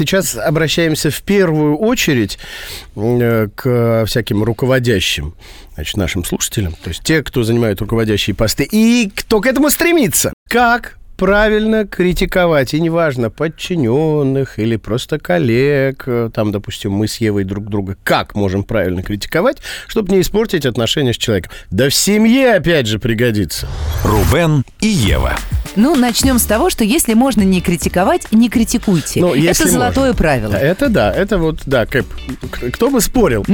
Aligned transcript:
сейчас 0.00 0.34
обращаемся 0.36 1.10
в 1.10 1.20
первую 1.22 1.76
очередь 1.76 2.38
э, 2.96 3.48
к 3.54 4.04
всяким 4.06 4.42
руководящим 4.42 5.34
значит, 5.74 5.96
нашим 5.96 6.24
слушателям, 6.24 6.72
то 6.72 6.88
есть 6.88 7.02
те, 7.02 7.22
кто 7.22 7.42
занимает 7.42 7.80
руководящие 7.80 8.34
посты, 8.34 8.66
и 8.70 9.10
кто 9.14 9.40
к 9.40 9.46
этому 9.46 9.70
стремится. 9.70 10.32
Как 10.48 10.99
правильно 11.20 11.86
критиковать, 11.86 12.72
и 12.72 12.80
неважно, 12.80 13.28
подчиненных 13.28 14.58
или 14.58 14.76
просто 14.76 15.18
коллег, 15.18 16.04
э, 16.06 16.30
там, 16.32 16.50
допустим, 16.50 16.92
мы 16.92 17.08
с 17.08 17.18
Евой 17.18 17.44
друг 17.44 17.68
друга, 17.68 17.98
как 18.04 18.34
можем 18.34 18.64
правильно 18.64 19.02
критиковать, 19.02 19.58
чтобы 19.86 20.14
не 20.14 20.22
испортить 20.22 20.64
отношения 20.64 21.12
с 21.12 21.18
человеком. 21.18 21.52
Да 21.70 21.90
в 21.90 21.94
семье, 21.94 22.54
опять 22.54 22.86
же, 22.86 22.98
пригодится. 22.98 23.68
Рубен 24.02 24.64
и 24.80 24.86
Ева. 24.86 25.36
Ну, 25.76 25.94
начнем 25.94 26.38
с 26.38 26.44
того, 26.44 26.70
что 26.70 26.84
если 26.84 27.12
можно 27.12 27.42
не 27.42 27.60
критиковать, 27.60 28.32
не 28.32 28.48
критикуйте. 28.48 29.20
Ну, 29.20 29.34
если 29.34 29.66
это 29.66 29.74
золотое 29.74 30.08
можно. 30.12 30.14
правило. 30.14 30.54
Это 30.54 30.88
да, 30.88 31.12
это 31.12 31.36
вот, 31.36 31.60
да, 31.66 31.84
Кэп, 31.84 32.06
кто 32.72 32.88
бы 32.88 33.02
спорил. 33.02 33.44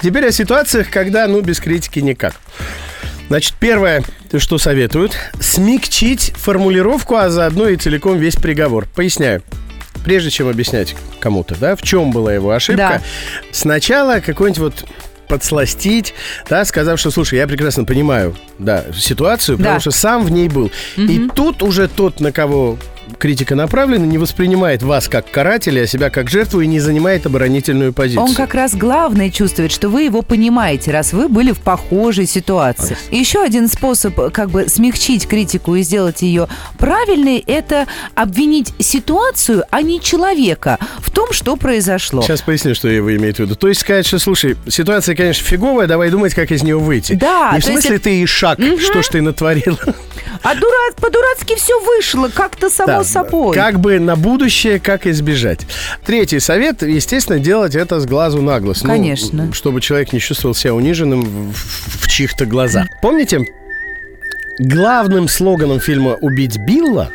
Теперь 0.00 0.28
о 0.28 0.30
ситуациях, 0.30 0.88
когда, 0.88 1.26
ну, 1.26 1.40
без 1.40 1.58
критики 1.58 1.98
никак. 1.98 2.36
Значит, 3.28 3.54
первое, 3.60 4.02
что 4.38 4.58
советуют, 4.58 5.16
смягчить 5.40 6.32
формулировку, 6.36 7.16
а 7.16 7.28
заодно 7.30 7.68
и 7.68 7.76
целиком 7.76 8.18
весь 8.18 8.36
приговор. 8.36 8.86
Поясняю. 8.94 9.42
Прежде 10.04 10.30
чем 10.30 10.48
объяснять 10.48 10.94
кому-то, 11.20 11.54
да, 11.56 11.76
в 11.76 11.82
чем 11.82 12.10
была 12.12 12.32
его 12.32 12.50
ошибка, 12.52 13.02
Да. 13.02 13.02
сначала 13.52 14.20
какой-нибудь 14.20 14.58
вот 14.60 14.84
подсластить, 15.28 16.14
да, 16.48 16.64
сказав, 16.64 16.98
что, 16.98 17.10
слушай, 17.10 17.36
я 17.38 17.46
прекрасно 17.46 17.84
понимаю, 17.84 18.34
да, 18.58 18.84
ситуацию, 18.96 19.58
потому 19.58 19.76
Да. 19.76 19.80
что 19.80 19.90
сам 19.90 20.24
в 20.24 20.30
ней 20.30 20.48
был. 20.48 20.70
И 20.96 21.28
тут 21.34 21.62
уже 21.62 21.88
тот, 21.88 22.20
на 22.20 22.32
кого 22.32 22.78
критика 23.18 23.54
направлена, 23.54 24.06
не 24.06 24.18
воспринимает 24.18 24.82
вас 24.82 25.08
как 25.08 25.30
карателя, 25.30 25.82
а 25.82 25.86
себя 25.86 26.10
как 26.10 26.30
жертву 26.30 26.60
и 26.60 26.66
не 26.66 26.80
занимает 26.80 27.26
оборонительную 27.26 27.92
позицию. 27.92 28.22
Он 28.24 28.34
как 28.34 28.54
раз 28.54 28.74
главное 28.74 29.30
чувствует, 29.30 29.72
что 29.72 29.88
вы 29.88 30.02
его 30.04 30.22
понимаете, 30.22 30.90
раз 30.92 31.12
вы 31.12 31.28
были 31.28 31.52
в 31.52 31.58
похожей 31.60 32.26
ситуации. 32.26 32.96
И 33.10 33.16
еще 33.16 33.42
один 33.42 33.68
способ 33.68 34.32
как 34.32 34.50
бы 34.50 34.68
смягчить 34.68 35.26
критику 35.26 35.74
и 35.74 35.82
сделать 35.82 36.22
ее 36.22 36.48
правильной, 36.78 37.38
это 37.46 37.86
обвинить 38.14 38.72
ситуацию, 38.78 39.64
а 39.70 39.82
не 39.82 40.00
человека 40.00 40.78
в 40.98 41.10
том, 41.10 41.32
что 41.32 41.56
произошло. 41.56 42.22
Сейчас 42.22 42.42
поясню, 42.42 42.74
что 42.74 42.88
вы 42.88 43.16
имеете 43.16 43.42
в 43.42 43.46
виду. 43.46 43.54
То 43.56 43.68
есть 43.68 43.80
сказать, 43.80 44.06
что, 44.06 44.18
слушай, 44.18 44.56
ситуация, 44.68 45.14
конечно, 45.14 45.44
фиговая, 45.44 45.86
давай 45.86 46.10
думать, 46.10 46.34
как 46.34 46.50
из 46.52 46.62
нее 46.62 46.78
выйти. 46.78 47.14
Да, 47.14 47.50
Не 47.52 47.60
в 47.60 47.64
есть 47.64 47.68
смысле 47.68 47.96
это- 47.96 48.04
ты 48.04 48.20
и 48.22 48.26
шаг, 48.26 48.58
что 48.80 49.02
ж 49.02 49.08
ты 49.08 49.20
натворил. 49.22 49.78
А 50.42 50.54
дура- 50.54 50.94
по-дурацки 50.96 51.54
все 51.56 51.78
вышло, 51.80 52.28
как-то 52.28 52.70
само 52.70 52.88
Да, 52.98 53.04
собой. 53.04 53.54
Как 53.54 53.80
бы 53.80 53.98
на 53.98 54.16
будущее, 54.16 54.78
как 54.80 55.06
избежать. 55.06 55.60
Третий 56.04 56.40
совет, 56.40 56.82
естественно, 56.82 57.38
делать 57.38 57.74
это 57.74 58.00
с 58.00 58.06
глазу 58.06 58.40
на 58.42 58.60
глаз. 58.60 58.82
Ну, 58.82 58.88
Конечно. 58.90 59.52
чтобы 59.52 59.80
человек 59.80 60.12
не 60.12 60.20
чувствовал 60.20 60.54
себя 60.54 60.74
униженным 60.74 61.22
в, 61.22 61.52
в- 61.52 62.04
в 62.04 62.08
чьих-то 62.08 62.46
глазах. 62.46 62.86
Помните, 63.02 63.44
главным 64.58 65.28
слоганом 65.28 65.80
фильма 65.80 66.14
«Убить 66.20 66.58
Билла» 66.58 67.10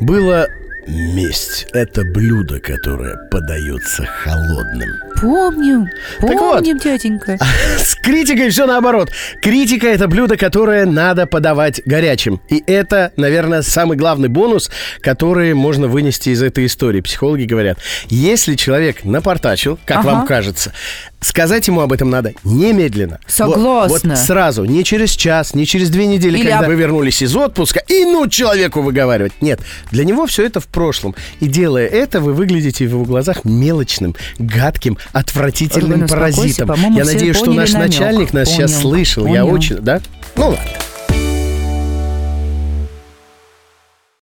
было 0.00 0.48
«Месть– 0.90 1.66
это 1.74 2.02
блюдо, 2.02 2.60
которое 2.60 3.14
подается 3.30 4.06
холодным». 4.06 4.88
Помним, 5.20 5.88
Так 6.20 6.30
вот. 6.30 6.54
помним, 6.58 6.78
тетенька. 6.78 7.36
С 7.78 7.94
критикой 7.96 8.50
все 8.50 8.66
наоборот. 8.66 9.10
Критика– 9.42 9.86
это 9.88 10.06
блюдо, 10.06 10.36
которое 10.36 10.86
надо 10.86 11.26
подавать 11.26 11.82
горячим. 11.84 12.40
И 12.48 12.62
это, 12.66 13.12
наверное, 13.16 13.62
самый 13.62 13.96
главный 13.98 14.28
бонус, 14.28 14.70
который 15.00 15.54
можно 15.54 15.88
вынести 15.88 16.30
из 16.30 16.40
этой 16.40 16.66
истории. 16.66 17.00
Психологи 17.00 17.44
говорят, 17.44 17.78
если 18.08 18.54
человек 18.54 19.04
напортачил, 19.04 19.78
как 19.84 19.98
Ага. 19.98 20.06
вам 20.06 20.26
кажется, 20.26 20.72
сказать 21.20 21.66
ему 21.66 21.80
об 21.80 21.92
этом 21.92 22.10
надо 22.10 22.32
немедленно. 22.44 23.18
Согласна. 23.26 23.88
Вот, 23.88 24.04
вот 24.04 24.18
сразу, 24.18 24.64
не 24.66 24.84
через 24.84 25.10
час, 25.16 25.52
не 25.52 25.66
через 25.66 25.90
две 25.90 26.06
недели, 26.06 26.38
Или 26.38 26.44
когда 26.48 26.60
об- 26.60 26.68
вы 26.68 26.76
вернулись 26.76 27.22
из 27.22 27.34
отпуска, 27.34 27.82
и 27.88 28.04
ну 28.04 28.28
человеку 28.28 28.82
выговаривать. 28.82 29.32
Нет, 29.40 29.58
для 29.90 30.04
него 30.04 30.26
все 30.26 30.46
это 30.46 30.60
в 30.60 30.68
прошлом. 30.78 31.16
И 31.40 31.48
делая 31.48 31.88
это, 31.88 32.20
вы 32.20 32.32
выглядите 32.34 32.86
в 32.86 32.90
его 32.90 33.04
глазах 33.04 33.44
мелочным, 33.44 34.14
гадким, 34.38 34.96
отвратительным 35.12 36.02
Рубин, 36.02 36.06
паразитом. 36.08 36.72
Я 36.94 37.04
надеюсь, 37.04 37.36
что 37.36 37.52
наш 37.52 37.72
намек. 37.72 37.88
начальник 37.88 38.32
нас 38.32 38.48
сейчас 38.48 38.70
Понял, 38.72 38.82
слышал. 38.82 39.26
Я 39.26 39.42
понял. 39.42 39.54
очень, 39.54 39.76
да? 39.78 40.00
Ну 40.36 40.50
ладно. 40.50 40.60